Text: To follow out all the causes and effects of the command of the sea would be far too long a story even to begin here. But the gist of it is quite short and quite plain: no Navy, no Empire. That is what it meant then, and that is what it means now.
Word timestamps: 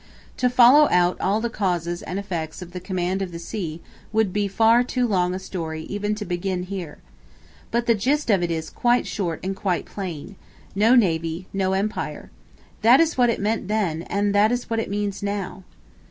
To 0.37 0.49
follow 0.49 0.89
out 0.89 1.21
all 1.21 1.41
the 1.41 1.47
causes 1.51 2.01
and 2.01 2.17
effects 2.17 2.63
of 2.63 2.71
the 2.71 2.79
command 2.79 3.21
of 3.21 3.31
the 3.31 3.37
sea 3.37 3.81
would 4.11 4.33
be 4.33 4.47
far 4.47 4.83
too 4.83 5.05
long 5.05 5.35
a 5.35 5.37
story 5.37 5.83
even 5.83 6.15
to 6.15 6.25
begin 6.25 6.63
here. 6.63 6.97
But 7.69 7.85
the 7.85 7.93
gist 7.93 8.31
of 8.31 8.41
it 8.41 8.49
is 8.49 8.71
quite 8.71 9.05
short 9.05 9.39
and 9.43 9.55
quite 9.55 9.85
plain: 9.85 10.37
no 10.73 10.95
Navy, 10.95 11.45
no 11.53 11.73
Empire. 11.73 12.31
That 12.81 12.99
is 12.99 13.15
what 13.15 13.29
it 13.29 13.39
meant 13.39 13.67
then, 13.67 14.01
and 14.09 14.33
that 14.33 14.51
is 14.51 14.71
what 14.71 14.79
it 14.79 14.89
means 14.89 15.21
now. 15.21 15.63